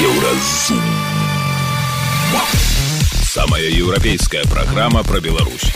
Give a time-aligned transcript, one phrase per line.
[0.00, 0.82] Еўразум.
[3.22, 5.72] Самая еўрапейская праграма пра Беларусь.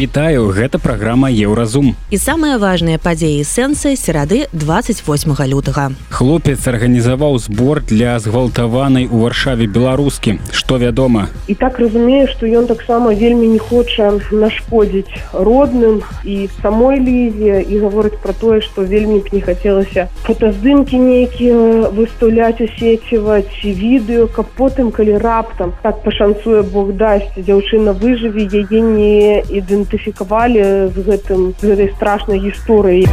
[0.00, 1.94] Вітаю, гэта праграма Еўразум.
[2.12, 5.96] І самыя важныя падзеі сэнсы серады 28 лютага.
[6.10, 10.36] Хлопец арганізаваў збор для згвалтаванай у варшаве беларускі.
[10.52, 11.32] Што вядома?
[11.48, 17.80] І так разумею, што ён таксама вельмі не хоча нашкодзіць родным і самой лізе і
[17.80, 24.28] гаворыць пра тое, што вельмі б не хацелася фотаздымкі нейкія выстаўляць у сеціва ці відэо,
[24.28, 30.96] каб потым калі раптам так пашанцуе Бог дасць дзяўчына выжыве яе не ідэнтыфікаваць ідэнтыфікавалі з
[31.10, 33.10] гэтым з гэтай страшнай гісторыяй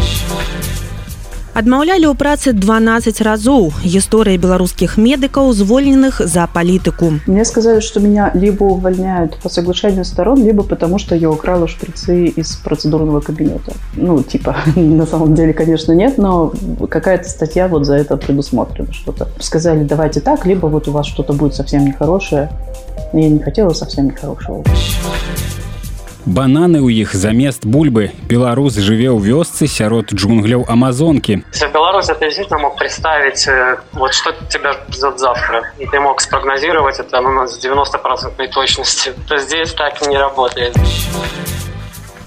[1.54, 8.32] адмаўлялі ў працы 12 разоў гісторыі беларускіх медыкаў звольненых за палітыку мне сказали что меня
[8.34, 14.22] либо увольняют по соглашению сторон либо потому что я украла шприцы из процедурного кабинета ну
[14.24, 16.54] типа на самом деле конечно нет но
[16.90, 21.34] какая-то статья вот за это предусмотрена что-то сказали давайте так либо вот у вас что-то
[21.34, 22.50] будет совсем нехорошее
[23.14, 24.64] я не хотела совсем нехорошего
[26.27, 28.11] Бананы ў іх замест бульбы.
[28.29, 31.45] Беларус жыве ў вёсцы сярод джунгляў амазонкі.
[31.73, 35.73] Беларусь это действительно мог представить э, вот что тебя ждет завтра.
[35.79, 40.75] И ты мог спрогнозировать это у нас 90 процентной точности то здесь так не работает.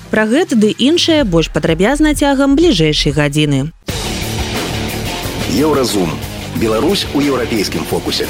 [0.09, 3.71] Про гэта ды іншае больш падрабязна цягам бліжэйшай гадзіны.
[5.51, 6.11] Еўразум.
[6.55, 8.27] Беларусь у еўрапейскім фокусе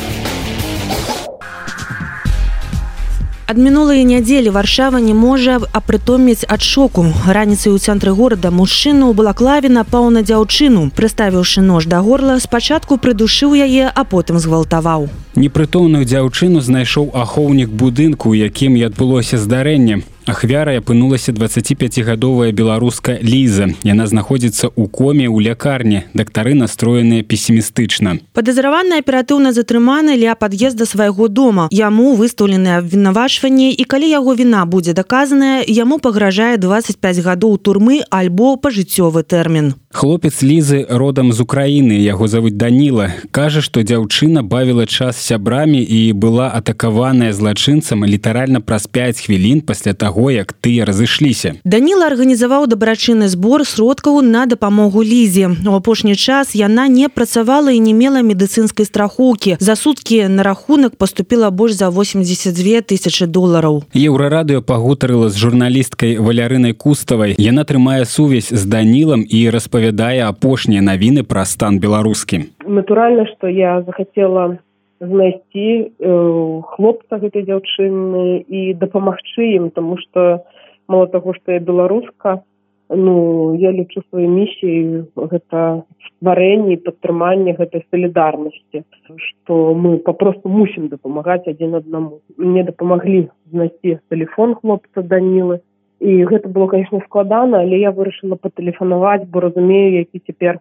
[3.50, 9.14] ад мінулай нядзелі варшава не можа апрытоміць ад шоку раніцай у цэнтры горада мужчыну ў
[9.14, 16.04] балаклаве напаў на дзяўчыну прыставіўшы нож да горла спачатку прыдушыў яе а потым згвалтаваў непрытомную
[16.04, 23.70] дзяўчыну знайшоў ахоўнік будынку якім і адбылося здарэнне Ахвярай апынулася 25гадовая беларуска ліза.
[23.86, 26.02] Яна знаходзіцца ў коме ў лякарні.
[26.18, 28.18] Дактары настроеныя песімістычна.
[28.34, 31.68] Падазраваны аператыўна затрыманы ля пад'езда свайго дома.
[31.70, 38.56] Яму выстаўлены абвінавачванне і калі яго віна будзе даказаная, яму пагражае 25 гадоў турмы альбо
[38.58, 39.78] пажыццёвы тэрмін.
[39.96, 46.12] Хлопец лізы родам з Украіны яго завуць Даніла кажа, што дзяўчына бавіла час сябрамі і
[46.12, 51.55] была атакаваная злачынцам літаральна праз 5 хвілін пасля таго, як тыя разышліся.
[51.63, 55.49] Даніла арганізаваў дабрачынны збор сродкаў на дапамогу лізе.
[55.65, 59.57] У апошні час яна не працавала і не мела медыцынскай страхоўкі.
[59.59, 63.83] За суткі на рахунак поступила больш за 82 тысячи долараў.
[63.95, 67.35] Еўрарадыё пагутарыла з журналісткай валярынай куставай.
[67.37, 73.47] Яна трымае сувязь з Данілам і распавядае распавядае апошнія навіны пра стан беларускі натуральна что
[73.47, 74.57] я захацела
[75.01, 75.67] знайсці
[75.97, 80.45] э, хлопца гэтай дзяўчыны і дапамагчы ім тому что
[80.87, 82.41] мало того что я беларуска
[82.89, 88.83] ну я лічу сваю місіяй гэта стварэнне падтрыманне гэтай салідарнасці
[89.17, 92.21] что мы попросту мусім дапамагаць адзін аднаму.
[92.37, 95.61] Мне дапамаглі знайсці телефон хлопца данілы.
[95.99, 100.59] І гэта было конечно складана але я вырашыла патэлефанаваць бо разумею які цяпер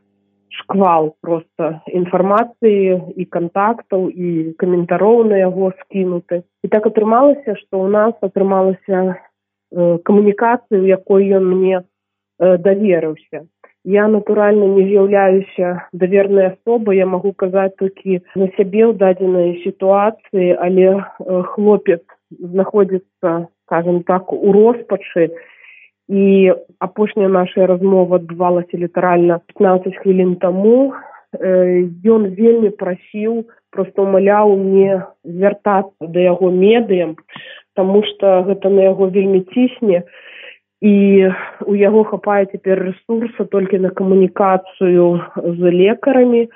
[0.50, 6.42] шквал просто інфармацыі і контактаў і каментароў на яго скінуты.
[6.64, 11.82] І так атрымалася что у нас атрымалася э, камунікацыю якой ён мне
[12.38, 13.46] э, даверыўся.
[13.84, 20.58] Я натуральна не з'яўляюся давернай асобы я магу казаць толькі на сябе ў дадзенай сітуацыі
[20.58, 25.30] але э, хлопец знаходзіцца скажем так у роспачы
[26.10, 30.92] і апошняя наша размова адбывалася літаральна 15 хвілін таму
[31.38, 37.14] ён э, вельмі прасіў просто умаляў мне звяртацца да яго медыям
[37.74, 40.02] тому что гэта на яго вельмі цісне.
[40.80, 41.28] І
[41.66, 46.48] у яго хапае цяпер ресурса толькі на камунікацыю з лекарамі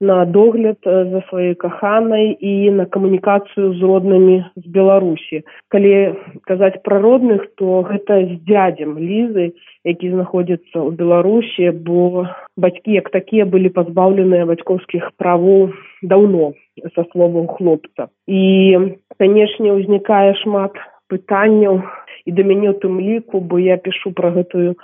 [0.00, 6.16] на догляд э, за сваёй каханай і на камунікацыю з роднымі з беларусі калі
[6.48, 9.52] казаць пра родных то гэта з дзядзем лізы
[9.84, 12.24] які знаходзіцца ў беларусі бо
[12.56, 16.56] бацькі як такія былі пазбаўленыя бацькоўскіх правоў даўно
[16.96, 20.80] са словаў хлопца і канешне ўзнікае шмат
[21.12, 21.84] пытанняў
[22.24, 24.80] і да мяне ў тым ліку бо я пішу пра гэтую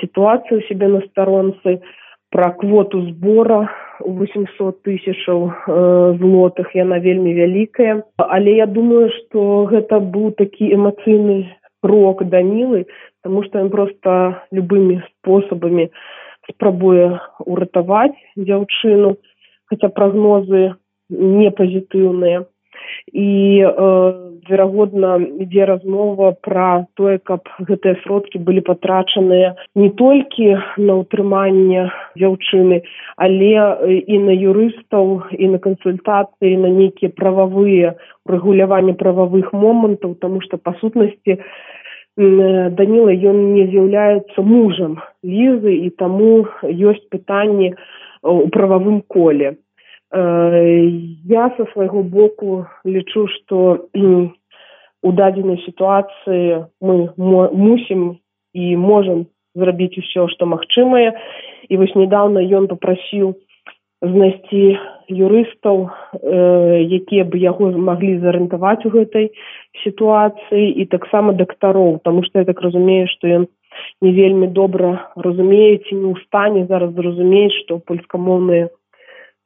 [0.00, 1.84] сітуацыю сябе на старонцы
[2.36, 3.70] пра квоту збора
[4.04, 6.76] у 800 тысячаў э, злотых.
[6.76, 8.04] Яна вельмі вялікая.
[8.20, 11.48] Але я думаю что гэта быў такі эмацыйны
[11.80, 12.84] крок данілы
[13.24, 15.88] тому что ён просто любымі спосабамі
[16.50, 19.16] спрабуе уратаваць дзяўчыну
[19.72, 20.76] хотя прагнозы
[21.08, 22.44] не пазітыўныя
[23.12, 31.00] і э, верагодна ідзе размова пра тое каб гэтыя сродкі былі патрачаныя не толькі на
[31.02, 31.86] ўтрыманне
[32.18, 32.82] дзяўчыны
[33.16, 33.52] але
[34.06, 37.96] і на юрыстаў і на кансультацыі на нейкія прававыя
[38.26, 41.40] рэгуляванне прававых момантаў тому что па сутнасці
[42.16, 47.74] даніла ён не з'яўляецца мужам лізы і таму ёсць пытанні
[48.22, 49.56] у прававым коле
[50.12, 53.88] я со свайго боку лічу што
[55.06, 58.18] у дадзенай сітуацыі мы мусім
[58.54, 61.16] і можам зрабіць усё што магчымае
[61.68, 63.34] і вось недавно ён попрасіў
[64.02, 69.30] знайсці юрыстаў э, якія бы яго маглі зарыентаваць у гэтай
[69.84, 73.46] сітуацыі і таксама дактароў тому что я так разумею што ён
[74.00, 78.68] не вельмі добра разумееце не ў стане зараз зразумець што польскамоўныя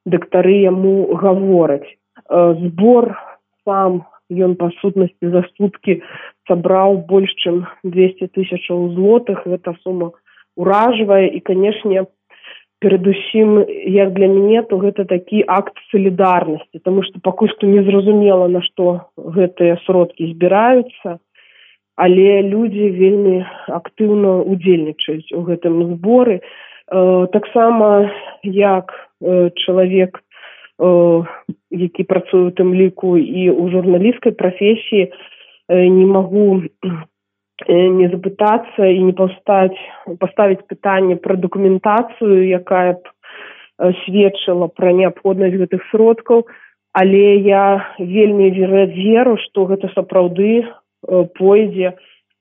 [0.06, 1.88] дактары яму гавораць.
[2.31, 3.17] Збор
[3.64, 6.00] сам ён па сутнасці за суткі
[6.49, 9.43] сабраў больш чым двести тысячаў злотых.
[9.44, 10.12] Гэта сума
[10.56, 12.06] уражвае і канешне
[12.81, 13.61] перадусім
[13.93, 19.12] як для мяне то гэта такі акт салідарнасці тому что пакуль што незразумела на што
[19.17, 21.20] гэтыя сродкі збіраюцца
[22.00, 26.41] але людзі вельмі актыўна удзельнічаюць у гэтым зборы.
[26.41, 28.08] Э, таксама
[28.43, 30.21] як Э, чалавек
[30.81, 31.23] э,
[31.71, 35.11] які працуе у тым ліку і ў журналісцкай прафесіі э,
[35.69, 36.65] не магу
[37.69, 39.77] не запытацца і не паўстаць
[40.21, 46.49] паставіць пытанне пра дакументацыю якая б сведчыла пра неабходнасць гэтых сродкаў.
[46.93, 50.65] Але я вельмі веру што гэта сапраўды
[51.37, 51.95] пойдзе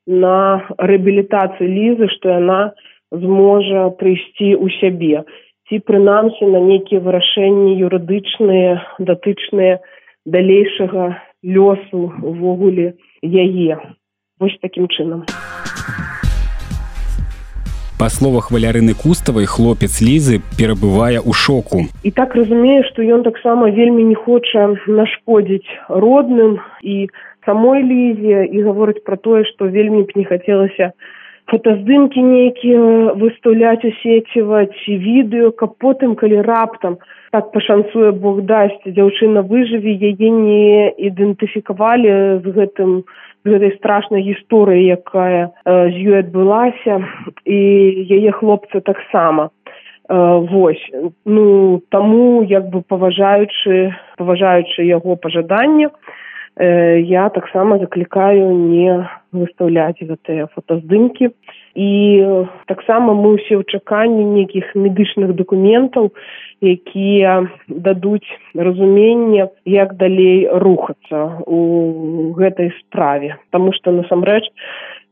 [0.07, 2.73] на рэабілітацыю лізы што яна
[3.11, 5.27] зможа прыйсці ў сябе
[5.69, 9.77] ці прынамсі на нейкія вырашэнні юрыдычныя датычныя
[10.25, 13.77] далейшага лёсу увогуле яе.
[14.41, 15.29] Вось такім чынам.
[17.99, 21.85] Па словах валярыны куставай хлопец лізы перабывае ў шоку.
[22.01, 27.11] І так разумею што ён таксама вельмі не хоча нашкодзіць родным і
[27.45, 30.95] самой лізе і гаворыць пра тое што вельмі б не хацелася
[31.50, 36.96] фотаздымкі нейкія выстаўляць у сеціва ці відэо каб потым калі раптам
[37.36, 43.04] так пашанцуе бог дасць дзяўчына выжыве яе не ідэнтыфікавалі з гэтым
[43.44, 47.04] з гэтай страшнай гісторыі якая э, з ёй адбылася
[47.44, 47.60] і
[48.08, 50.16] яе хлопцы таксама э,
[50.48, 50.84] вось
[51.28, 55.92] ну таму як бы паважаючы паважаючы яго пажаданне
[56.56, 61.30] Э, я таксама заклікаю не выстаўляць гэтыя фотаздымкі
[61.74, 61.90] і
[62.70, 66.10] таксама мы ўсе ў чаканні нейкіх медычных дакументаў
[66.62, 74.46] якія дадуць разуменне як далей рухацца у гэтай справе Таму што насамрэч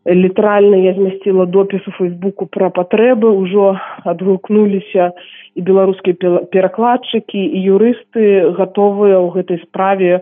[0.07, 5.13] літаральна я змясціла допіс у фейсбуку пра патрэбы ўжо адгукнуліся
[5.58, 10.22] і беларускія перакладчыкі і юрысты гатовыя ў гэтай справе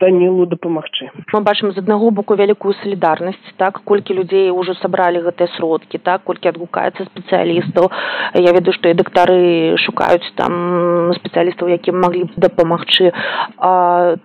[0.00, 1.12] данілу дапамагчы.
[1.28, 3.84] Мы бачым з аднаго боку вялікую салідарнасць так?
[3.84, 6.24] Колькі людзей ужо сабралі гэтыя сродкі так?
[6.24, 7.92] Колькі адгукаецца спецыялістаў.
[8.40, 13.12] Я ведаю што і дактары шукаюць там спецыялістаў якім маглі б дапамагчы.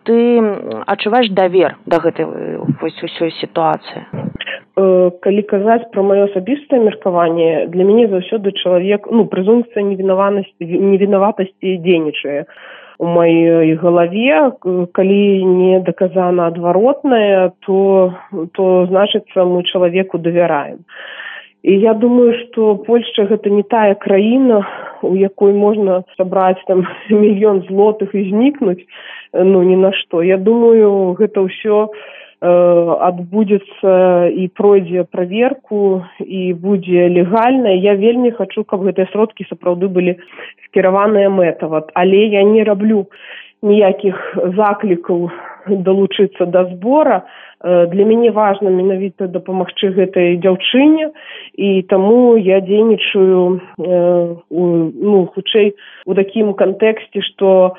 [0.08, 0.18] Ты
[0.88, 2.24] адчуваеш давер да гэтай
[2.80, 4.08] вось усёй сітуацыі
[5.24, 12.46] калі казаць пра маё асабістае меркаванне для мяне заўсёды чалавек ну прэзумпцыя невінаванасці невінаватасці дзейнічае
[13.00, 14.52] у маёй галаве.
[14.92, 18.14] Калі не даказана адваротнае то
[18.54, 20.86] то значыцца мы чалавеку давяраем.
[21.64, 24.64] І я думаю што польшча гэта не тая краіна
[25.04, 28.84] у якой можна сабраць там мільён злотых і знікнуць
[29.34, 30.24] ну ні на што.
[30.24, 33.92] Я думаю гэта ўсё Э, адбудзецца
[34.32, 37.76] і пройдзе праверку і будзе легальна.
[37.76, 40.16] Я вельмі хачу каб гэтыя сродкі сапраўды былі
[40.70, 43.12] скіраваныя мэтават але я не раблю
[43.62, 44.16] ніякіх
[44.56, 45.30] заклікаў
[45.70, 47.24] далучыцца да збора.
[47.60, 51.12] Для мяне важна менавіта дапамагчы гэтай дзяўчыне.
[51.60, 55.76] І таму я дзейнічаю ну хутчэй
[56.08, 57.76] у такім кантэксце што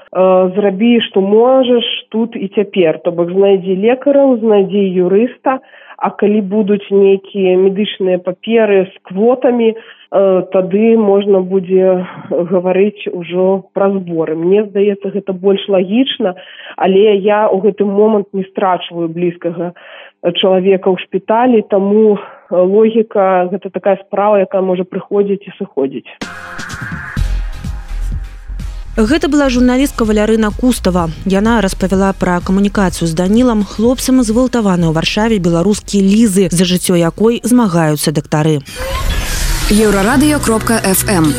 [0.56, 3.00] зрабі што можаш тут і цяпер.
[3.00, 5.64] То бок знайдзі лекараў знайдзі юрыста.
[6.00, 13.90] А калі будуць нейкія медычныя паперы з квотамі Э, тады можна будзе гаварыць ужо пра
[13.94, 16.34] зборы мне здаецца гэта больш лагічна
[16.76, 19.70] але я ў гэты момант не страчваю блізкага
[20.34, 22.18] чалавека ў шпіталі таму
[22.50, 26.10] логіка гэта такая справа якая можа прыходзіць і сыходзіць
[29.00, 31.08] Гэта была журналістка Валярына Кустава.
[31.24, 37.40] Яна распавяла пра камунікацыю з Данілам хлопцам згвалтаваны ў варшаве беларускія лізы, за жыццё якой
[37.40, 38.58] змагаюцца дактары.
[39.69, 41.33] Еўрарадыё кропка FM.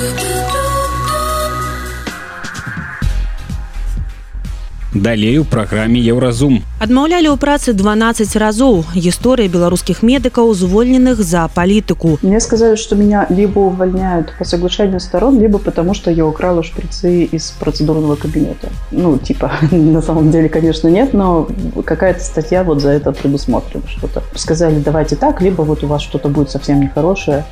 [4.96, 6.62] Далей у праграме Еўразум.
[6.80, 12.18] Адмаўлялі ў працы 12 разоў гісторыя беларускіх медыкаў, звольненых за палітыку.
[12.22, 17.24] Мне сказали, что меня либо увольняют по соглашению сторон, либо потому, что я украла шприцы
[17.24, 18.68] из процедурного кабинета.
[18.90, 21.48] Ну, типа, на самом деле, конечно, нет, но
[21.84, 24.22] какая-то статья вот за это предусмотрена что-то.
[24.34, 27.44] Сказали, давайте так, либо вот у вас что-то будет совсем нехорошее.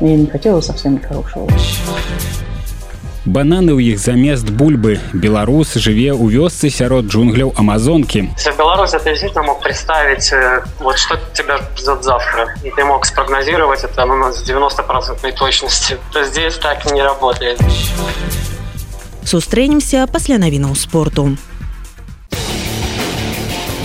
[0.00, 1.48] Я не хотела совсем нехорошего.
[3.28, 4.96] Бананы ў іх замест бульбы.
[5.12, 8.32] Беларус жыве ў вёсцы сярод джунгляў Амазонкі.
[8.32, 12.84] Если в Беларуси ты действительно мог представить, э, вот что тебя ждет завтра, и ты
[12.84, 17.60] мог спрогнозировать это ну, с 90% точностью, то здесь так не работает.
[19.24, 21.36] Сустрэнемся пасля навінаў спорту.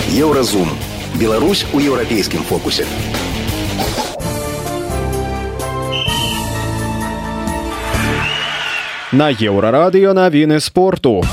[0.08, 0.70] Еўразум.
[1.20, 2.86] Беларусь у еўрапейскім фокусе.
[9.11, 11.25] На еўрарадыё навіны спорту.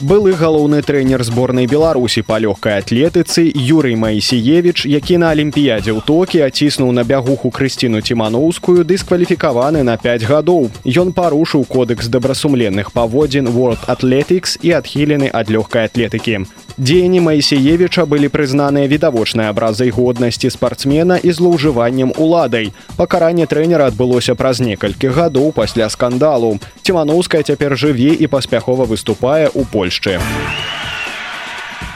[0.00, 6.42] Былы галоўны трэнер зборнай Беларусі па лёгкай атлетыцы Юрый Маісіевіч, які на алімпіядзе ў токі
[6.42, 10.74] аціснуў на бягуху Крысціну Тимановскую, дыскваліфікаваны на 5 гадоў.
[10.82, 16.50] Ён парушыў кодекс дабрасумленных паводзін World Athletics і адхілены ад лёгкай атлетыкі.
[16.78, 22.72] Дзеянні Маісеевіча былі прызнаныя відавочнай абразай годнасці спартсмена і злоўжываннем уладай.
[22.96, 26.58] Пакаранне трэнера адбылося праз некалькі гадоў пасля скандалу.
[26.82, 30.20] Цімановская цяпер жыве і паспяхова выступае ў Польшчы.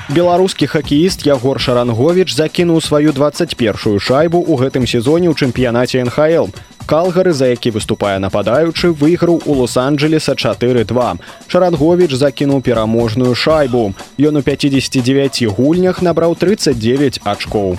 [0.09, 6.52] Беларускі хакеіст Ягор Шаранговіч закінуў сваю 21ю шайбу ў гэтым сезоне ў чэмпіянаце НХл.
[6.86, 11.16] Калгары, за які выступае нападаючы, выйграў у лос-анджелеса 4-2.
[11.48, 13.94] Шаранговіч закінуў пераможную шайбу.
[14.18, 17.78] Ён у 59 гульнях набраў 39 ачкоў.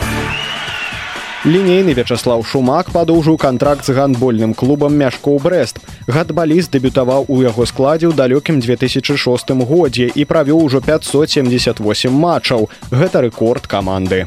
[1.46, 5.78] Лінейны Вячаслаў Шумак падоўжыў кантракт з гандбольным клубам мяшкоў брест.
[6.10, 12.66] Гатбаліст дэбютаваў у яго складзе ў далёкім 2006 годзе і правёў ужо 578 матчаў.
[12.90, 14.26] Гэта рэкорд каманды.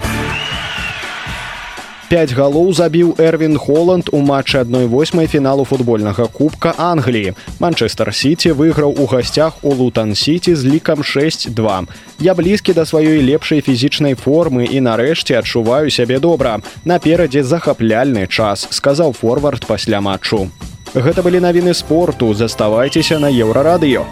[2.14, 7.34] 5 галоў забіў Эрвін Холланд у матчы 1-8 фіналу футбольнага кубка Англіі.
[7.60, 11.88] Манчестер Сіці выйграў у гасцях у Лутан Сіці з лікам 6-2.
[12.20, 16.62] Я блізкі да сваёй лепшай фізічнай формы і нарэшце адчуваю сябе добра.
[16.86, 20.52] Наперадзе захапляльны час, сказаў форвард пасля матчу.
[20.94, 24.06] Гэта былі навіны спорту, заставайцеся на еўрарадыё.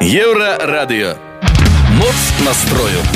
[0.00, 1.20] Еўрарадыё.
[2.00, 3.15] Моц настрою.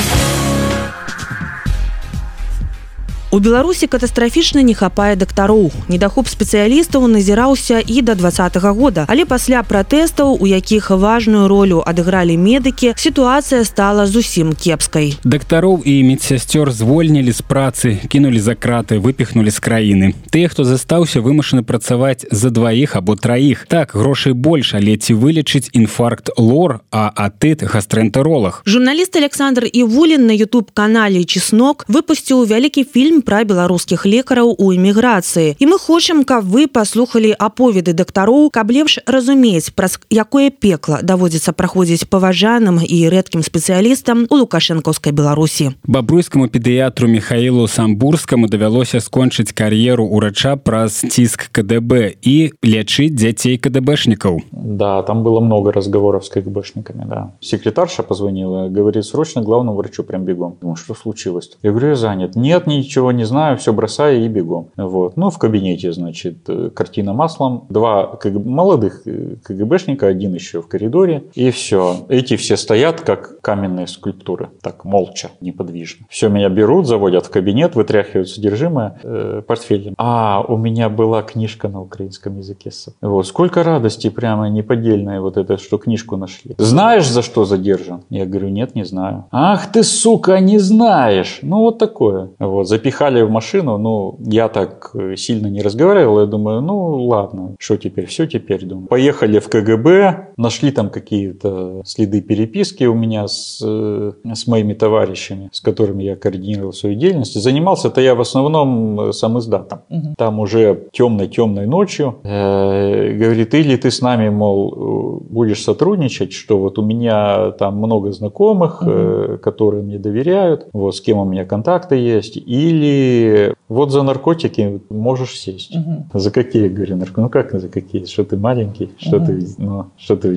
[3.32, 5.70] У беларусі катастрафічна не хапае дактароў.
[5.88, 9.06] Недахоп спецыялістаў назіраўся і да двадцатого года.
[9.08, 15.16] Але пасля пратэстаў у якіх важную ролю адыгралі медыкі сітуацыя стала зусім кепскай.
[15.24, 20.12] Дактароў і медсясцёр звольнілі з працы кінулі за краты выпіхнулі з краіны.
[20.28, 23.64] Тыя хто застаўся вымушаны працаваць за дваіх або траіх.
[23.64, 30.36] Так грошай больш але ці вылечыць інфаркт лор а атыт гастрэнтэролах журналіст александр івулін на
[30.36, 36.49] youtube канале чеснок выпусціў вялікі фільм пра беларускіх лекараў у эміграцыі і мы хочам каб
[36.49, 43.45] вы паслухалі аповеды дактароў каб лепш разумець праз якое пекла даводзіцца праходзіць паважаным і рэдкім
[43.45, 52.17] спецыялістам у лукашэнкаўскай беларусі бабруйскаму педыятру михаилу самбурскаму давялося скончыць кар'еру урача праз ціск кДб
[52.25, 54.41] і лечыць дзяцей кДбшнікаў
[54.77, 57.31] Да, там было много разговоров с КГБшниками, да.
[57.39, 60.57] Секретарша позвонила, говорит, срочно главному врачу прям бегом.
[60.61, 61.49] Думаю, что случилось?
[61.49, 61.57] -то?
[61.63, 62.35] Я говорю, я занят.
[62.35, 64.70] Нет, ничего не знаю, все бросаю и бегом.
[64.76, 65.16] Вот.
[65.16, 67.66] Ну, в кабинете, значит, э, картина маслом.
[67.68, 71.24] Два молодых э, КГБшника, один еще в коридоре.
[71.34, 71.96] И все.
[72.08, 74.50] Эти все стоят, как каменные скульптуры.
[74.62, 76.06] Так, молча, неподвижно.
[76.08, 79.94] Все, меня берут, заводят в кабинет, вытряхивают содержимое э, портфелем.
[79.98, 82.62] А, у меня была книжка на украинском языке.
[83.00, 83.26] Вот.
[83.26, 86.54] Сколько радости прямо неподдельное вот это, что книжку нашли.
[86.58, 88.02] Знаешь, за что задержан?
[88.08, 89.24] Я говорю, нет, не знаю.
[89.30, 91.40] Ах ты, сука, не знаешь.
[91.42, 92.30] Ну, вот такое.
[92.38, 93.78] Вот, запихали в машину.
[93.78, 96.20] Ну, я так э, сильно не разговаривал.
[96.20, 98.06] Я думаю, ну, ладно, что теперь?
[98.06, 98.86] Все теперь, думаю.
[98.86, 105.48] Поехали в КГБ, нашли там какие-то следы переписки у меня с, э, с моими товарищами,
[105.52, 107.34] с которыми я координировал свою деятельность.
[107.34, 109.80] Занимался-то я в основном э, сам издатом.
[109.90, 110.14] Угу.
[110.16, 116.78] Там уже темной-темной ночью э, говорит, или ты с нами, мол, будешь сотрудничать, что вот
[116.78, 118.90] у меня там много знакомых, угу.
[118.90, 124.02] э, которые мне доверяют, вот с кем у меня контакты есть, или И вот за
[124.02, 125.74] наркотики можешь сесть.
[125.76, 126.18] Угу.
[126.18, 127.20] За какие, говорю, наркотики?
[127.20, 128.04] Ну как за какие?
[128.04, 128.90] Что ты маленький?
[128.98, 129.26] Что угу.
[129.26, 130.28] ты, ну, что ты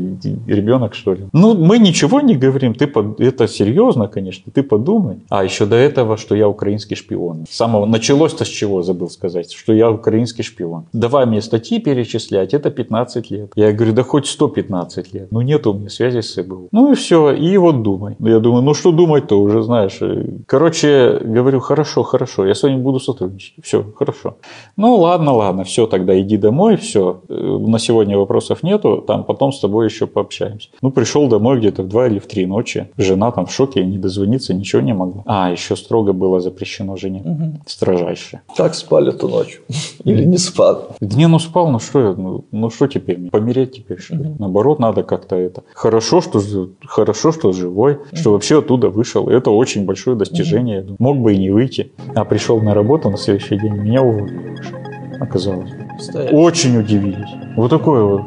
[0.47, 1.25] ребенок, что ли?
[1.33, 2.74] Ну, мы ничего не говорим.
[2.74, 3.19] Ты под...
[3.19, 4.51] Это серьезно, конечно.
[4.53, 5.17] Ты подумай.
[5.29, 7.45] А еще до этого, что я украинский шпион.
[7.50, 10.85] Самого началось-то с чего, забыл сказать, что я украинский шпион.
[10.93, 13.51] Давай мне статьи перечислять, это 15 лет.
[13.55, 15.27] Я говорю, да хоть 115 лет.
[15.31, 16.69] Ну, нет у меня связи с СБУ.
[16.71, 18.15] Ну и все, и вот думай.
[18.19, 20.00] Я думаю, ну что думать-то уже, знаешь.
[20.45, 23.54] Короче, говорю, хорошо, хорошо, я с вами буду сотрудничать.
[23.64, 24.38] Все, хорошо.
[24.78, 27.22] Ну ладно, ладно, все, тогда иди домой, все.
[27.28, 30.70] На сегодня вопросов нету, там потом с тобой еще пообщаемся.
[30.82, 32.90] Ну, пришел домой где-то в 2 или в 3 ночи.
[32.98, 35.24] Жена там в шоке, не дозвониться, ничего не могла.
[35.25, 37.22] А, еще строго было запрещено жене.
[37.25, 37.62] Угу.
[37.66, 38.42] Строжайше.
[38.58, 39.62] Как спали ту ночь?
[40.04, 40.96] Или не спал?
[41.00, 43.30] Не, ну спал, ну что, ну, ну что теперь?
[43.30, 44.30] Помереть теперь, что ли?
[44.30, 44.36] Угу.
[44.40, 45.64] Наоборот, надо как-то это.
[45.74, 46.42] Хорошо, что,
[46.86, 48.16] хорошо, что живой, угу.
[48.16, 49.30] что вообще оттуда вышел.
[49.30, 50.82] Это очень большое достижение.
[50.82, 50.96] Угу.
[51.00, 51.92] Мог бы и не выйти.
[52.16, 54.75] А пришел на работу на следующий день, меня уволили уже,
[55.20, 55.72] оказалось.
[56.00, 56.34] Стоять.
[56.34, 57.29] Очень удивились.
[57.55, 58.22] Вот такой вот.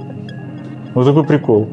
[0.95, 1.69] Вот такой прикол.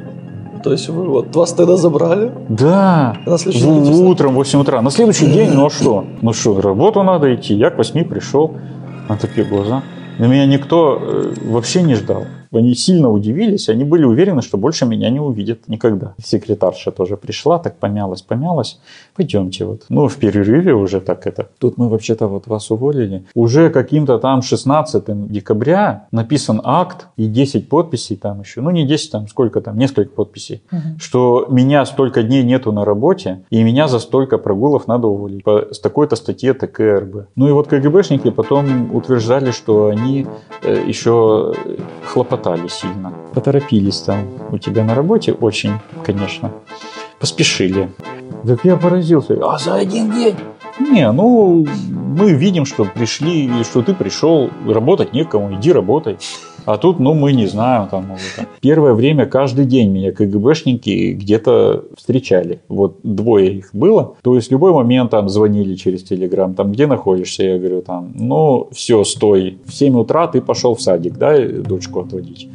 [0.64, 2.32] То есть вы вот вас тогда забрали?
[2.50, 3.16] Да.
[3.26, 4.82] На следующий день утром в 8 утра.
[4.82, 6.06] На следующий день, ну а что?
[6.22, 7.54] Ну что, работу надо идти.
[7.54, 8.52] Я к 8 пришел.
[9.08, 9.84] На такие глаза.
[10.18, 12.26] На меня никто э, вообще не ждал.
[12.52, 16.14] Они сильно удивились, они были уверены, что больше меня не увидят никогда.
[16.24, 18.80] Секретарша тоже пришла, так помялась, помялась.
[19.16, 19.86] Пойдемте вот.
[19.90, 21.48] Ну, в перерыве уже так это.
[21.60, 23.26] Тут мы вообще-то вот вас уволили.
[23.34, 28.62] Уже каким-то там 16 декабря написан акт и 10 подписей там еще.
[28.62, 30.62] Ну, не 10, там сколько там, несколько подписей.
[30.72, 31.00] Угу.
[31.00, 35.44] Что меня столько дней нету на работе, и меня за столько прогулов надо уволить.
[35.44, 37.28] По, с такой-то статье ТКРБ.
[37.36, 40.28] Ну и вот КГБшники потом утверждали, что они
[40.62, 41.54] э, еще
[42.06, 43.14] хлопотали хлопотали сильно.
[43.34, 46.52] Поторопились там у тебя на работе очень, конечно.
[47.20, 47.90] Поспешили.
[48.46, 49.38] Так я поразился.
[49.42, 50.36] А за один день?
[50.80, 56.18] Не, ну, мы видим, что пришли, что ты пришел, работать некому, иди работай.
[56.66, 57.88] А тут, ну, мы не знаем.
[57.88, 58.26] Там, может,
[58.60, 62.60] Первое время каждый день меня КГБшники где-то встречали.
[62.68, 64.16] Вот двое их было.
[64.24, 67.44] То есть, в любой момент там звонили через Телеграм, там, где находишься?
[67.44, 69.60] Я говорю, там, ну, все, стой.
[69.66, 72.50] В 7 утра ты пошел в садик, да, дочку отводить.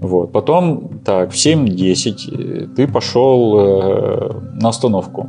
[0.00, 0.32] Вот.
[0.32, 5.28] Потом, так, в 7-10 э, ты пошел э, на остановку.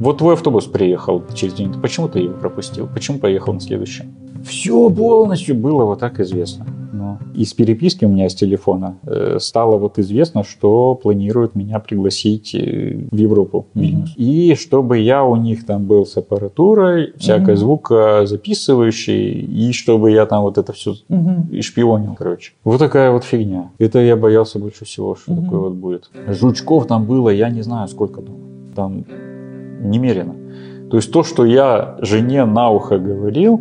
[0.00, 1.72] Вот твой автобус приехал через день.
[1.80, 2.88] Почему ты его пропустил?
[2.92, 4.04] Почему поехал на следующий?
[4.44, 6.66] Все полностью было вот так известно.
[7.02, 12.54] Но из переписки у меня с телефона э, стало вот известно, что планируют меня пригласить
[12.54, 14.16] э, в Европу, Mm-hmm.
[14.16, 17.56] И чтобы я у них там был с аппаратурой, всякой mm-hmm.
[17.56, 21.60] звукозаписывающей, и чтобы я там вот это все mm-hmm.
[21.62, 22.52] шпионил, короче.
[22.64, 23.70] Вот такая вот фигня.
[23.78, 25.42] Это я боялся больше всего, что mm-hmm.
[25.42, 26.10] такое вот будет.
[26.28, 28.36] Жучков там было, я не знаю сколько там.
[28.74, 29.04] Там
[29.80, 30.34] немерено.
[30.90, 33.60] То есть то, что я жене на ухо говорил,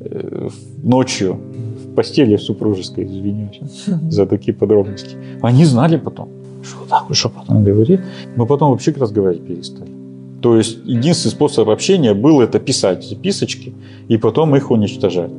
[0.00, 0.48] Э,
[0.82, 1.67] ночью в
[1.98, 3.60] постели супружеской, извиняюсь
[4.10, 5.16] за такие подробности.
[5.42, 6.28] Они знали потом,
[6.62, 8.00] что так что потом говорит.
[8.36, 9.90] Мы потом вообще разговаривать перестали.
[10.40, 13.72] То есть единственный способ общения был это писать записочки
[14.10, 15.32] и потом их уничтожать.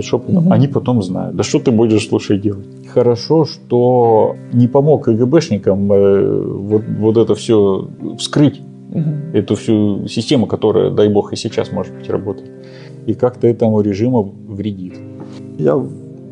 [0.00, 0.46] Что потом?
[0.46, 0.52] Угу.
[0.54, 1.36] Они потом знают.
[1.36, 2.66] Да что ты будешь слушай делать?
[2.94, 8.60] Хорошо, что не помог КГБшникам э, вот, вот это все вскрыть.
[8.94, 9.10] Угу.
[9.34, 12.50] Эту всю систему, которая, дай бог, и сейчас, может быть, работает
[13.08, 14.98] и как-то этому режиму вредит.
[15.58, 15.90] Я в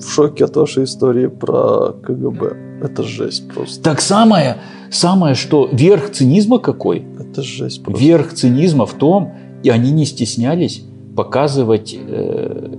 [0.08, 2.56] шоке от вашей истории про КГБ.
[2.82, 3.82] Это жесть просто.
[3.82, 4.58] Так самое,
[4.90, 7.04] самое, что верх цинизма какой?
[7.18, 8.02] Это жесть просто.
[8.02, 10.84] Верх цинизма в том, и они не стеснялись
[11.16, 12.76] показывать э,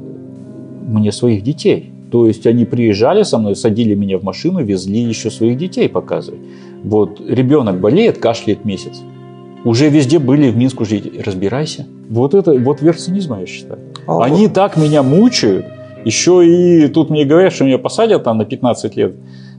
[0.88, 1.92] мне своих детей.
[2.12, 6.40] То есть они приезжали со мной, садили меня в машину, везли еще своих детей показывать.
[6.84, 9.02] Вот ребенок болеет, кашляет месяц.
[9.66, 11.12] Уже везде были в Минску жить.
[11.26, 11.86] Разбирайся.
[12.10, 13.80] Вот это вот верх цинизма, я считаю.
[14.06, 14.54] А Они вот.
[14.54, 15.66] так меня мучают.
[16.08, 19.16] Еще и тут мне говорят, что меня посадят там на 15 лет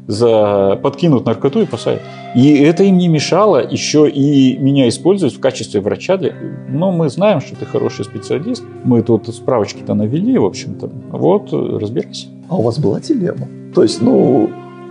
[0.06, 2.00] за подкинут наркоту и посадят.
[2.34, 6.16] И это им не мешало еще и меня использовать в качестве врача.
[6.16, 6.32] Для...
[6.70, 8.64] Но мы знаем, что ты хороший специалист.
[8.82, 10.90] Мы тут справочки-то навели, в общем-то.
[11.11, 12.28] Вот, разбирайся.
[12.48, 13.46] А у вас была дилемма?
[13.74, 14.48] То есть, ну,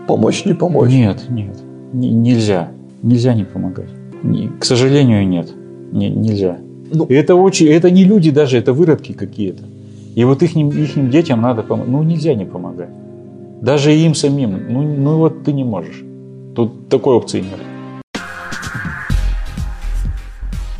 [0.08, 0.92] помочь, не помочь?
[0.92, 1.58] Нет, нет.
[1.92, 2.70] Н- нельзя.
[3.02, 3.90] Нельзя не помогать.
[4.22, 5.50] Не, к сожалению, нет.
[5.92, 6.60] Не, нельзя.
[6.94, 9.64] Ну, это, очень, это не люди даже, это выродки какие-то.
[10.18, 11.92] И вот их, их детям надо помогать.
[11.92, 12.90] Ну, нельзя не помогать.
[13.62, 14.60] Даже им самим.
[14.68, 16.04] Ну, ну вот ты не можешь.
[16.56, 17.77] Тут такой опции нет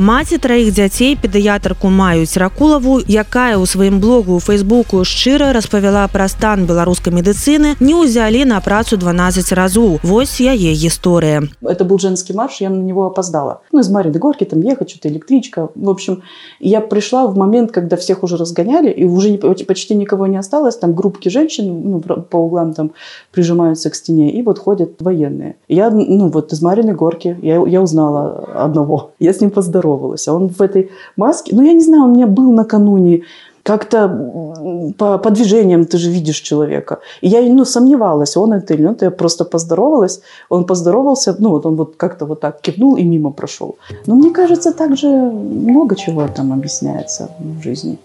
[0.03, 6.27] Маці траіх дзяцей педыятарку маюць ракулаву, якая ў сваім блогу ў фейсбуку шчыра распавяла пра
[6.33, 10.01] стан беларускай медыцыны, не ўзялі на працу 12 разоў.
[10.03, 11.45] Вось яе гісторыя.
[11.63, 13.61] Это был женский марш, я на него опоздала.
[13.71, 15.69] Ну, из Марины Горки там ехать, что-то электричка.
[15.77, 16.23] В общем,
[16.59, 20.77] я пришла в момент, когда всех уже разгоняли, и уже почти никого не осталось.
[20.79, 22.91] Там группки женщин ну, по углам там
[23.31, 25.55] прижимаются к стене, и вот ходят военные.
[25.69, 29.13] Я, ну, вот из Марины Горки, я, я узнала одного.
[29.21, 29.86] Я с ним поздоровалась.
[30.28, 33.24] А он в этой маске, ну, я не знаю, он у меня был накануне
[33.68, 34.08] как-то
[34.98, 37.00] по, по движениям ты же видишь человека.
[37.24, 39.02] И я ну, сомневалась, он это или нет.
[39.02, 40.22] Я просто поздоровалась.
[40.50, 43.76] Он поздоровался, ну вот он вот как-то вот так кивнул и мимо прошел.
[44.06, 47.98] Но мне кажется, также много чего там объясняется в жизни.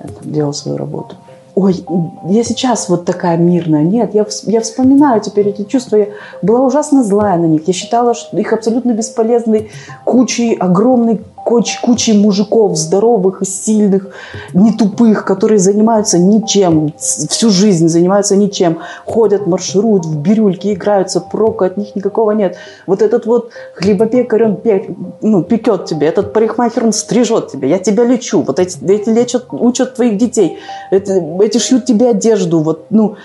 [0.00, 1.16] Я там делал свою работу.
[1.62, 1.84] Ой,
[2.24, 3.82] я сейчас вот такая мирная.
[3.82, 5.96] Нет, я, я вспоминаю теперь эти чувства.
[5.96, 6.06] Я
[6.40, 7.68] была ужасно злая на них.
[7.68, 9.70] Я считала, что их абсолютно бесполезной
[10.06, 11.20] кучей, огромной
[11.50, 14.06] куч, кучей мужиков здоровых и сильных,
[14.54, 21.66] не тупых, которые занимаются ничем, всю жизнь занимаются ничем, ходят, маршируют в бирюльке, играются, прока
[21.66, 22.56] от них никакого нет.
[22.86, 27.78] Вот этот вот хлебопекарь, он пек, ну, пекет тебе, этот парикмахер, он стрижет тебя, я
[27.80, 30.58] тебя лечу, вот эти, эти лечат, учат твоих детей,
[30.92, 33.16] эти, эти шьют тебе одежду, вот, ну,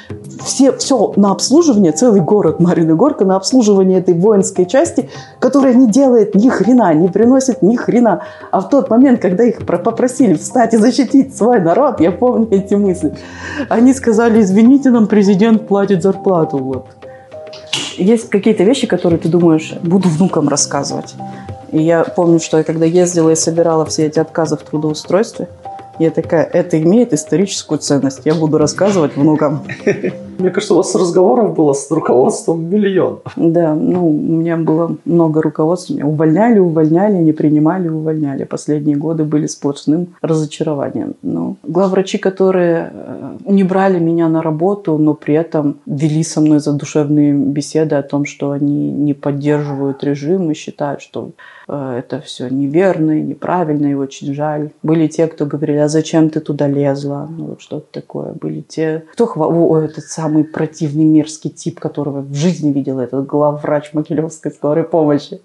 [0.44, 5.88] все, все на обслуживание, целый город Марина Горка на обслуживание этой воинской части, которая не
[5.88, 8.14] делает ни хрена, не приносит ни хрена
[8.51, 12.75] а в тот момент, когда их попросили встать и защитить свой народ, я помню эти
[12.75, 13.13] мысли,
[13.69, 16.58] они сказали, извините, нам президент платит зарплату.
[16.58, 16.88] Вот.
[17.97, 21.15] Есть какие-то вещи, которые ты думаешь, буду внукам рассказывать.
[21.71, 25.47] И я помню, что я когда ездила и собирала все эти отказы в трудоустройстве,
[25.99, 28.21] я такая, это имеет историческую ценность.
[28.25, 29.63] Я буду рассказывать внукам.
[30.38, 33.19] Мне кажется, у вас разговоров было с руководством миллион.
[33.36, 35.89] Да, ну, у меня было много руководств.
[35.89, 38.43] Меня увольняли, увольняли, не принимали, увольняли.
[38.43, 41.15] Последние годы были сплошным разочарованием.
[41.21, 46.60] Ну, главврачи, которые э, не брали меня на работу, но при этом вели со мной
[46.60, 51.32] задушевные беседы о том, что они не поддерживают режим и считают, что
[51.67, 54.71] э, это все неверно и неправильно, и очень жаль.
[54.84, 57.30] Были те, кто говорили, а зачем ты туда лезла?
[57.38, 58.34] Ну, что-то такое.
[58.34, 63.02] Были те, кто хвалил, ой, этот сам самый противный мерзкий тип, которого в жизни видела
[63.02, 65.40] этот главврач Могилевской скорой помощи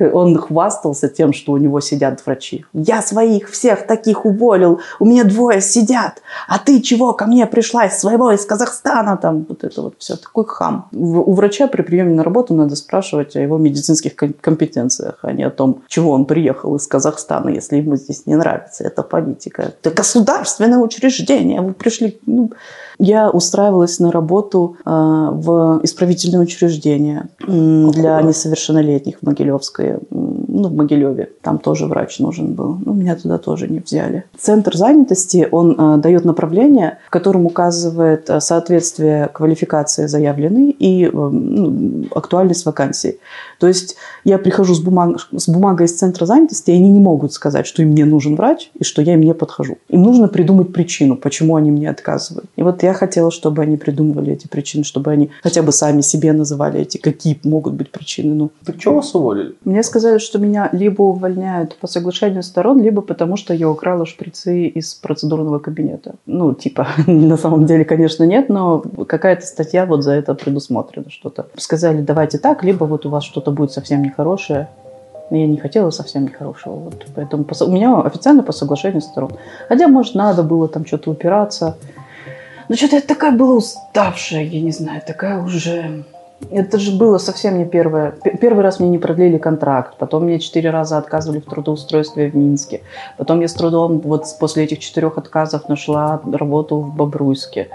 [0.00, 2.64] он хвастался тем, что у него сидят врачи.
[2.72, 7.86] Я своих всех таких уволил, у меня двое сидят, а ты чего ко мне пришла
[7.86, 10.88] из своего, из Казахстана, там вот это вот все, такой хам.
[10.92, 15.50] У врача при приеме на работу надо спрашивать о его медицинских компетенциях, а не о
[15.50, 19.62] том, чего он приехал из Казахстана, если ему здесь не нравится эта политика.
[19.62, 22.18] Это государственное учреждение, вы пришли...
[22.26, 22.50] Ну,
[23.02, 29.98] я устраивалась на работу э, в исправительное учреждение для несовершеннолетних в Могилевской,
[30.52, 31.30] ну, в Могилеве.
[31.40, 32.78] Там тоже врач нужен был.
[32.84, 34.24] Ну, меня туда тоже не взяли.
[34.36, 42.04] Центр занятости, он э, дает направление, в котором указывает э, соответствие квалификации заявленной и ну,
[42.14, 43.18] актуальность вакансии.
[43.58, 47.32] То есть я прихожу с, бумаг, с бумагой из центра занятости, и они не могут
[47.32, 49.78] сказать, что им не нужен врач и что я им не подхожу.
[49.88, 52.46] Им нужно придумать причину, почему они мне отказывают.
[52.56, 56.32] И вот я хотела, чтобы они придумывали эти причины, чтобы они хотя бы сами себе
[56.32, 58.34] называли эти, какие могут быть причины.
[58.34, 58.50] Ну.
[58.64, 59.54] Так что вас уволили?
[59.64, 64.66] Мне сказали, что меня либо увольняют по соглашению сторон, либо потому что я украла шприцы
[64.66, 66.14] из процедурного кабинета.
[66.26, 71.46] Ну, типа, на самом деле, конечно, нет, но какая-то статья вот за это предусмотрена что-то.
[71.56, 74.68] Сказали, давайте так, либо вот у вас что-то будет совсем нехорошее.
[75.30, 76.74] Я не хотела совсем нехорошего.
[76.74, 77.06] Вот.
[77.14, 79.32] Поэтому у меня официально по соглашению сторон.
[79.68, 81.76] Хотя, может, надо было там что-то упираться.
[82.68, 86.04] Но что-то я такая была уставшая, я не знаю, такая уже...
[86.50, 88.14] Это же было совсем не первое.
[88.40, 92.82] Первый раз мне не продлили контракт, потом мне четыре раза отказывали в трудоустройстве в Минске.
[93.16, 97.68] Потом я с трудом вот после этих четырех отказов нашла работу в Бобруйске.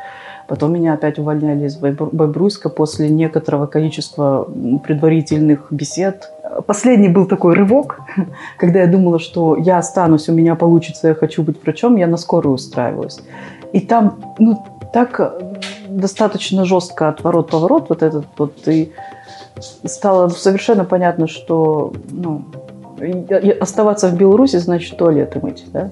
[0.47, 4.47] Потом меня опять увольняли из Бобруйска после некоторого количества
[4.83, 6.31] предварительных бесед.
[6.65, 7.99] Последний был такой рывок,
[8.57, 12.17] когда я думала, что я останусь, у меня получится, я хочу быть врачом, я на
[12.17, 13.19] скорую устраивалась.
[13.73, 15.31] И там, ну, так э,
[15.89, 18.91] достаточно жестко отворот-поворот вот этот вот, и
[19.85, 22.45] стало совершенно понятно, что ну,
[23.59, 25.89] оставаться в Беларуси значит туалеты мыть, да?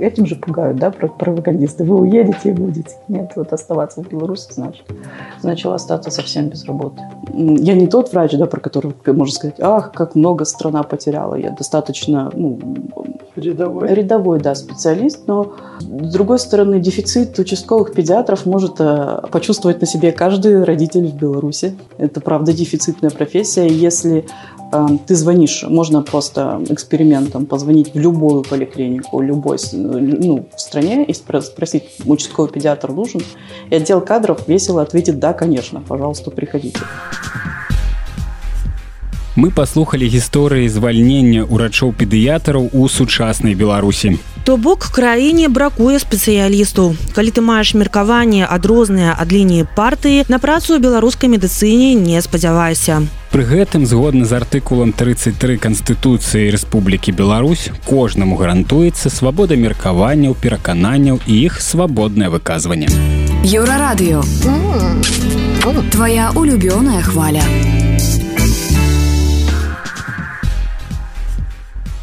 [0.00, 1.84] Этим же пугают, да, пропагандисты.
[1.84, 2.96] Вы уедете и будете.
[3.08, 4.84] Нет, вот оставаться в Беларуси значит.
[5.42, 7.00] Начала остаться совсем без работы.
[7.32, 11.34] Я не тот врач, да, про которого можно сказать, ах, как много страна потеряла.
[11.34, 12.58] Я достаточно, ну,
[13.36, 13.94] Рядовой.
[13.94, 20.10] Рядовой, да, специалист, но с другой стороны, дефицит участковых педиатров может э, почувствовать на себе
[20.10, 21.76] каждый родитель в Беларуси.
[21.96, 23.68] Это, правда, дефицитная профессия.
[23.68, 24.26] Если
[25.06, 31.84] ты звонишь, можно просто экспериментом позвонить в любую поликлинику, любой ну, в стране и спросить,
[32.04, 33.20] участковый педиатр нужен,
[33.70, 36.80] и отдел кадров весело ответит, да, конечно, пожалуйста, приходите.
[39.36, 44.18] Мы паслухалі гісторыі звальнення ўрачоў педыятараў у сучаснай беларусі.
[44.42, 46.96] То бок краіне бракуе спецыялістаў.
[47.14, 53.06] Калі ты маеш меркаванне адрозныя ад лініі партыі на працу ў беларускай медыцыне не спадзявайся.
[53.30, 61.38] Пры гэтым згодна з артыкулам 33 канстытуцыі Рэспублікі Беларусь кожнаму гарантуецца свабода меркаванняў перакананняў і
[61.46, 62.90] іх свабоднае выказванне.
[63.46, 64.26] Еўрарадыё.
[65.94, 67.46] Твоя улюбёная хваля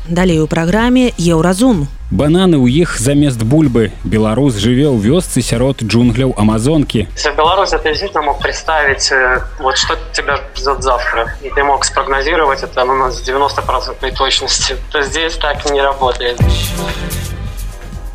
[0.09, 6.35] далей у праграме еўразум бананы ў іх замест бульбы беларус жыве ў вёсцы сярод джунгляў
[6.37, 11.85] амазонкі беларусь ты действительно мог представить э, вот что тебя ждет завтра и ты мог
[11.85, 16.39] спрогнозировать это у нас 90 процентной точности то здесь так не работает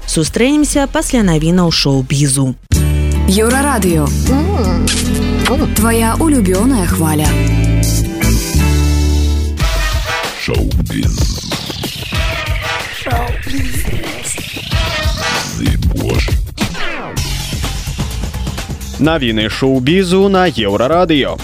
[0.05, 2.53] сустрэнемся пасля навінаў шоу-бізу
[3.27, 4.05] еўрарадыё
[5.77, 7.27] твоя улюбёная хваля
[10.41, 11.70] шоу-біз
[19.02, 21.36] Навіны шоу-бізу на еўрарадыё.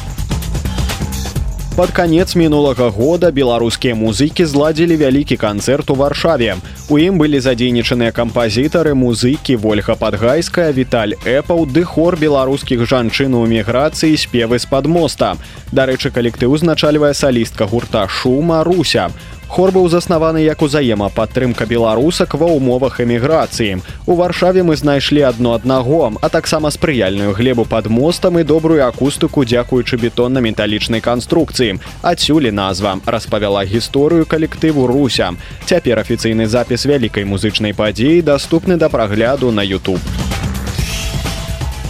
[1.76, 6.56] Пад канец мінулага года беларускія музыкі зладзілі вялікі канцэрт у варшаве.
[6.88, 13.44] У ім былі задзейнічаныя кампазітары, музыкі, ольга падгайская, Віталь Эпаў, ды хор беларускіх жанчын у
[13.46, 15.36] эміграцыі спевы з-пад моста.
[15.70, 19.10] Дарэчы, калектыў узначальвае салістка гурта шума руся.
[19.48, 23.80] Хор быў заснаваны як узаемападтрымка беларусак ва ўмовах эміграцыі.
[24.04, 29.48] У варшаве мы знайшлі адно аднаго, а таксама спрыяльную глебу пад мостам і добрую акустыку
[29.48, 31.80] дзякуючы бетонна-металічнай канструкцыі.
[32.02, 35.32] Адсюлі назва распавяла гісторыю калектыву руся.
[35.64, 40.04] Цяпер афіцыйны запіс вялікай музычнай падзеі даступны да прагляду на YouTube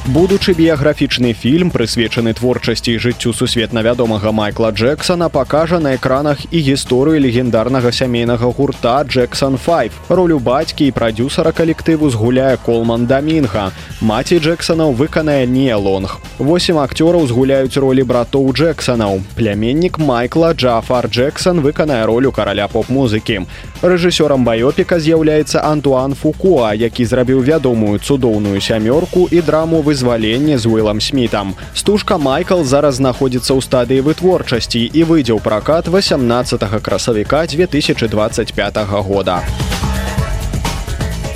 [0.08, 6.62] будучы біяграфічны фільм прысвечаны творчасці і жыццю сусветна вядомага майкла джексона пакажа на экранах і
[6.64, 13.68] гісторыю легендарнага сямейнага гурта джексон 5 ролю бацькі і прадзюсара калектыву згуляе колман дамінга
[14.00, 21.60] маці джексонаў выканае Ніа Лонг восем акцёраў згуляюць ролі братоў джексонаў пляменнік майкла джафар джексон
[21.60, 23.42] выканае ролю караля поп-музыкі.
[23.82, 31.00] Рэжысёрам баёпіка з'яўляецца антуан фукуа які зрабіў вядомую цудоўную сямёрку і драму вызваленне з Уілам
[31.00, 31.54] Смітам.
[31.74, 39.42] Стужка майкл зараз знаходзіцца ў стадыі вытворчасці і выйдзе ў пракат 18 красавіка 2025 года.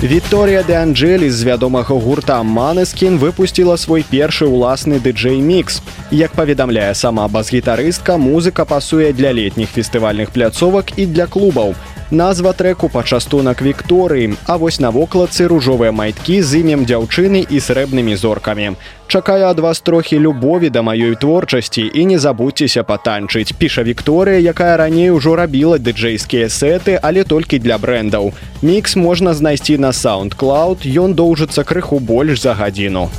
[0.03, 5.79] Вікторія де Анджелі з вядомага гурта Манескін выпусціла свой першы ўласны дыджэй мікс.
[6.11, 11.75] Як паведамляе сама бас-гітарыстка, музыка пасуе для летніх фестывальных пляцовак і для клубаў
[12.13, 18.15] назва треку пачастунак вікторыі а вось на вокладцы ружовыя майткі з імем дзяўчыны і срэбнымі
[18.15, 18.77] зоркамі.
[19.07, 24.77] Чакаю ад вас трохі любові да маёй творчасці і не забудьцеся патанчыць піша Вікторыя якая
[24.77, 28.31] раней ужо рабіла дыджэйскія сеты але толькі для брэндаў.
[28.61, 33.09] Мікс можна знайсці на саундклауд ён доўжыцца крыху больш за гадзіну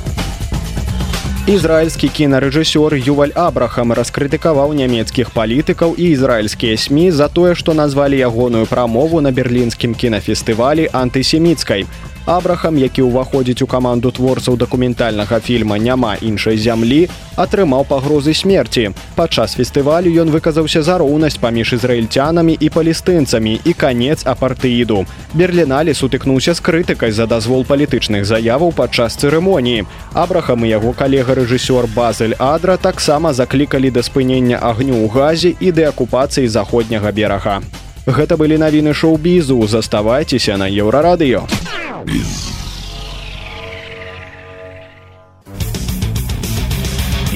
[1.44, 8.20] у ізраильскі кінарэжысёр юваль абрахам раскрытыкаваў нямецкіх палітыкаў і ізраильскія сМ за тое што назвалі
[8.22, 11.86] ягоную прамову на берлінскім кінафестывалі антысеміцкай
[12.25, 17.05] Абрахам, які ўваходзіць у каманду творцаў дакументальнага фільма няма іншай зямлі,
[17.37, 18.97] атрымаў пагрозы смерці.
[19.13, 25.05] Падчас фестывалю ён выказаўся за роўнасць паміж ізраільцянамі і палістынцамі і канец апартэіду.
[25.37, 29.85] Берліналі сутыкнуўся з крытыкай за дазвол палітычных заяваў падчас цырымоніі.
[30.17, 35.69] Абрахам і яго калега рэжысёр Базель Адра таксама заклікалі да спынення агню ў газе і
[35.69, 37.61] дэакупацыі заходняга берага.
[38.06, 41.44] Гэта былі навіны шоу-бізу, заставайцеся на еўрарадыё.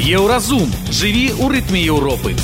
[0.05, 2.37] Еўразум жыві ў рытме Еўропы.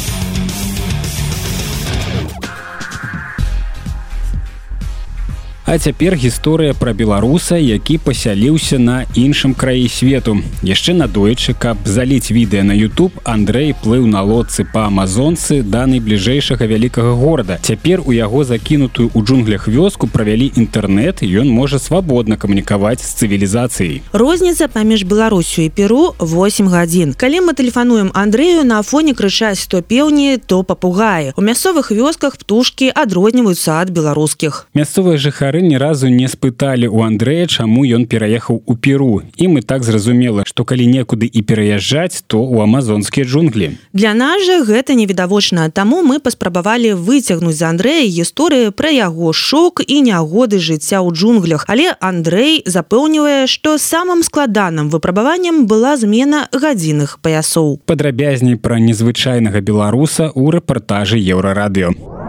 [5.71, 10.41] А цяпер гісторыя пра беларуса, які пасяліўся на іншым краі свету.
[10.67, 16.67] Яшчэ надоечы, каб заліць відэа на YouTube Андрэй плыў на лодцы па амазонцы да найбліжэйшага
[16.67, 17.61] вялікага горада.
[17.63, 24.03] Цяпер у яго закінутую ў джунглях вёску правялі інтэрнэт, ён можа свабодна камунікаваць з цывілізацыяй.
[24.11, 27.15] Розніца паміж Беларусю і Перу 8 гадзін.
[27.15, 31.31] Калі мы тэлефануем Андрэю на фоне крычаць то пеўні, то папугаі.
[31.39, 34.67] У мясцовых вёсках птушкі адрозніваюцца ад беларускіх.
[34.75, 39.22] Мясцовыя жыхары жыхары ні разу не спыталі у Андрэя чаму ён пераехаў у перу.
[39.38, 44.44] І мы так зразумела што калі некуды і пераязджаць то у амазонскія джунглі Для нас
[44.44, 50.60] жа гэта невідавочна таму мы паспрабавалі выцягнуць з Андрэя гісторыю пра яго шок і нягоды
[50.60, 51.66] жыцця ў джунглях.
[51.68, 57.80] Але Андрэй запэўнівае што самым складаным выпрабаваннем была змена гадзінных паясоў.
[57.86, 62.25] Падрабязней пра незвычайнага беларуса ў рэпартажы еўрарадыё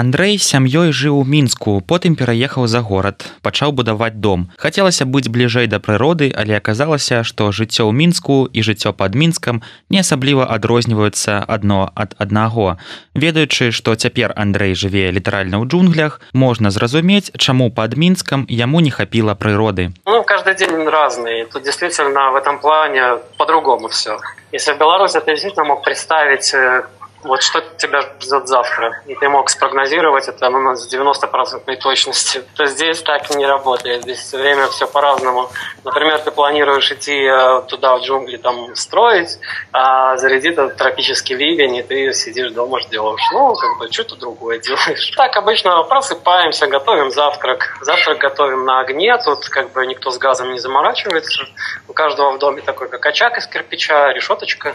[0.00, 4.46] Андрэй з сям'ёй жыў у мінску потым пераехаў за горад пачаў будаваць дом.
[4.56, 9.60] Хацелася быць бліжэй да прыроды але аказалася што жыццё ў мінску і жыццё пад мінскам
[9.92, 12.80] не асабліва адрозніваюцца адно ад аднаго.
[13.12, 18.88] Ведаючы што цяпер Андрэй жыве літаральна ў джунглях можна зразумець чаму пад мінскам яму не
[18.88, 19.92] хапіла прыроды.
[20.06, 24.16] Ну каждый день разный тут действительно в этом плане по-другому все
[24.50, 26.54] если в беларуси ты действительно мог представить
[27.22, 32.64] вот что тебя ждет завтра, и ты мог спрогнозировать это ну, с 90% точностью, то
[32.66, 34.02] здесь так не работает.
[34.02, 35.50] Здесь время все по-разному.
[35.84, 39.38] Например, ты планируешь идти э, туда, в джунгли, там, строить,
[39.72, 43.20] а зарядит этот тропический ливень, и ты сидишь дома, ждешь.
[43.32, 45.12] Ну, как бы, что-то другое делаешь.
[45.16, 47.76] Так обычно просыпаемся, готовим завтрак.
[47.82, 51.44] Завтрак готовим на огне, тут как бы никто с газом не заморачивается.
[51.86, 54.74] У каждого в доме такой, как очаг из кирпича, решеточка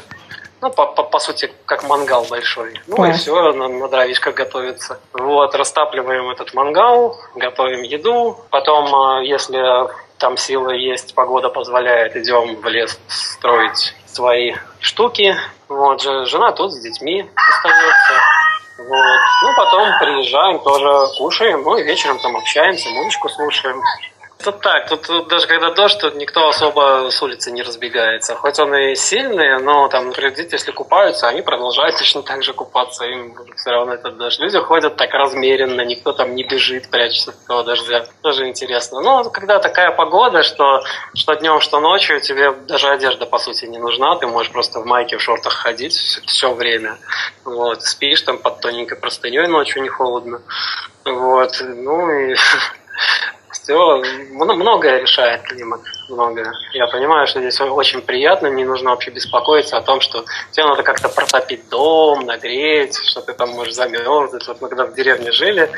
[0.65, 2.73] ну, по, по, по сути, как мангал большой.
[2.87, 3.09] Ну Ой.
[3.09, 4.99] и все, на, на дровишках готовится.
[5.13, 8.35] Вот, растапливаем этот мангал, готовим еду.
[8.49, 9.63] Потом, э, если
[10.17, 15.35] там силы есть, погода позволяет, идем в лес строить свои штуки.
[15.69, 18.13] Вот, жена тут с детьми остается.
[18.77, 19.19] Вот.
[19.43, 23.79] Ну, потом приезжаем, тоже кушаем, ну и вечером там общаемся, музычку слушаем.
[24.45, 28.35] Тут так, тут, тут даже когда дождь, тут никто особо с улицы не разбегается.
[28.35, 32.53] Хоть он и сильный, но там, например, дети, если купаются, они продолжают точно так же
[32.53, 34.39] купаться, им все равно этот дождь.
[34.39, 38.05] Люди ходят так размеренно, никто там не бежит, прячется от этого дождя.
[38.21, 39.01] Тоже интересно.
[39.01, 40.83] Но когда такая погода, что,
[41.15, 44.85] что днем, что ночью, тебе даже одежда, по сути, не нужна, ты можешь просто в
[44.85, 46.99] майке, в шортах ходить все, все время.
[47.45, 50.43] Вот, спишь там под тоненькой простыней, ночью не холодно.
[51.03, 52.35] Вот, ну и
[53.65, 56.53] все, многое решает климат, многое.
[56.73, 60.83] Я понимаю, что здесь очень приятно, не нужно вообще беспокоиться о том, что тебе надо
[60.83, 64.47] как-то протопить дом, нагреть, что ты там можешь замерзнуть.
[64.47, 65.69] Вот мы когда в деревне жили,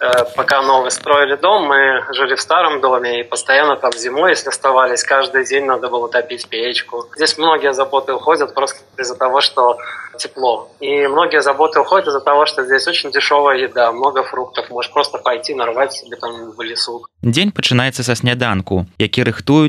[0.00, 4.48] э, пока новый строили дом, мы жили в старом доме, и постоянно там зимой, если
[4.48, 7.06] оставались, каждый день надо было топить печку.
[7.16, 9.78] Здесь многие заботы уходят просто из-за того, что
[10.16, 10.70] тепло.
[10.80, 14.70] И многие заботы уходят из-за того, что здесь очень дешевая еда, много фруктов.
[14.70, 17.06] Можешь просто пойти нарвать себе там в лесу.
[17.22, 19.24] Дзень пачынаецца са сняданку, які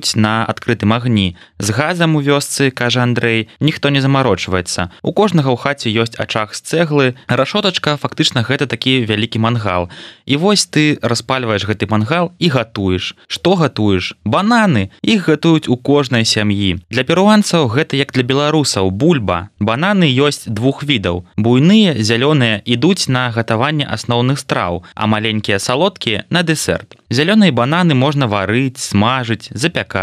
[0.06, 1.36] рыхтуюць на адкрытым агні.
[1.60, 4.92] З газам у вёсцы, кажа Андрэй, ніхто не замарочваецца.
[5.02, 7.16] У кожнага ў хаце ёсць ачах з цэглы.
[7.28, 9.90] Рашотачка фактычна гэта такі вялікі мангал.
[10.26, 13.16] І вось ты распальваеш гэты мангал і гатуеш.
[13.28, 14.14] Што гатуеш?
[14.26, 14.92] Бананы.
[15.02, 16.80] Іх гатуюць у кожнай сям'і.
[16.90, 19.50] Для перуанцаў гэта як для беларусаў бульба.
[19.60, 21.26] Бананы ёсць двух відаў.
[21.38, 26.98] Буйныя, зялёныя ідуць на гатаванне асноўных страў, а маленькія салодкія на дэсерт.
[27.10, 29.95] Зялёныя бананы можна варыць, смажыць, запякаць.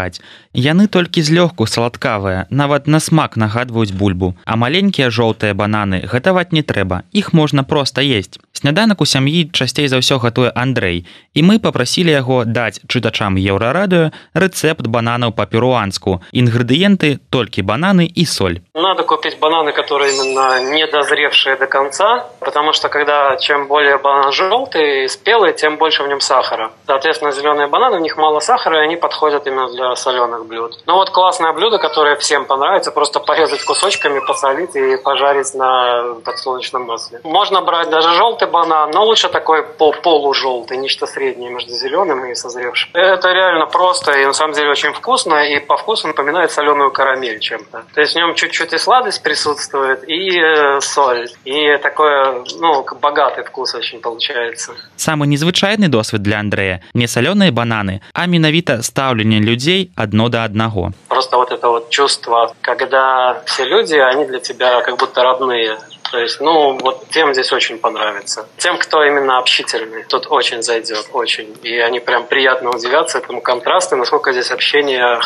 [0.53, 6.61] Яны толькі злёгку саладкавыя, нават на смак нагадваюць бульбу, а маленькія жоўтыя бананы гатаваць не
[6.61, 8.39] трэба, іх можна проста есть.
[8.53, 14.13] Сняданак у сям'і часцей за ўсё гатуе Андрэй, і мы попрасілі яго даць чытачам еўрарадыё
[14.33, 16.21] рэцэпт бананаў па-перуанску.
[16.31, 18.61] Інгрэдыенты толькі бананы і соль.
[18.73, 25.09] Надо купить бананы, которые именно недозревшие до конца, потому что когда чем более банан желтый,
[25.09, 26.71] спелый, тем больше в нем сахара.
[26.85, 30.81] Соответственно, зеленые бананы, в них мало сахара, и они подходят именно для соленых блюд.
[30.85, 36.83] Ну вот классное блюдо, которое всем понравится, просто порезать кусочками, посолить и пожарить на подсолнечном
[36.83, 37.19] масле.
[37.23, 42.89] Можно брать даже желтый банан, но лучше такой полужелтый, нечто среднее между зеленым и созревшим.
[42.93, 47.39] Это реально просто и на самом деле очень вкусно, и по вкусу напоминает соленую карамель
[47.39, 47.83] чем-то.
[47.93, 53.43] То есть в нем чуть-чуть и сладость присутствует, и э, соль, и такое, ну, богатый
[53.43, 54.73] вкус очень получается.
[54.95, 59.39] Самый незвычайный досвед для Андрея не соленые бананы, а менавіта стаўленне
[59.73, 60.91] людзей одно до одного.
[61.07, 65.77] Просто вот это вот чувство, когда все люди, они для тебя как будто родные.
[66.11, 68.45] То есть, ну, вот тем здесь очень понравится.
[68.57, 71.57] Тем, кто именно общительный, тут очень зайдет, очень.
[71.63, 75.19] И они прям приятно удивятся этому контрасту, насколько здесь общение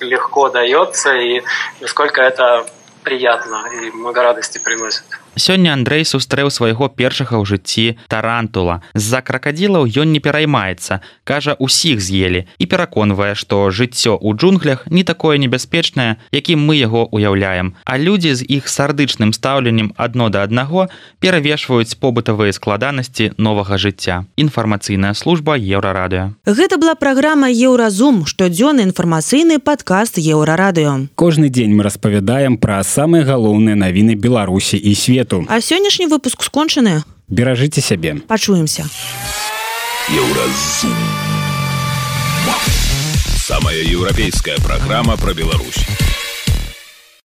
[0.00, 1.42] легко дается и
[1.80, 2.66] насколько это
[3.04, 5.04] приятно и много радости приносит.
[5.36, 8.84] Сёння Андрэй сустрэў свайго першага ў жыцці тарантула.
[8.92, 15.04] З-за кракадзілаў ён не пераймаецца, кажа усіх з'елі і пераконвае, што жыццё ў джунглях не
[15.08, 17.72] такое небяспечнае, якім мы яго уяўляем.
[17.88, 20.92] А людзі з іх сардычным стаўленнем адно да аднаго
[21.24, 24.28] перавешваюць побытавыя складанасці новага жыцця.
[24.36, 26.36] Інфармацыйная служба еўрарадыё.
[26.44, 31.08] Гэта была праграма Еўразум, штодзённы інфармацыйны падкаст еўрарадыё.
[31.16, 35.45] Кожны дзень мы распавядаем пра самыя галоўныя навіны Беларусі і свету.
[35.49, 37.03] А сённяшні выпуск скончаны.
[37.29, 38.15] Беражыце сябе.
[38.27, 38.89] Пачуемся.
[40.09, 40.95] Еўразум.
[43.47, 45.85] Самая еўрапейская праграма пра Беларусь.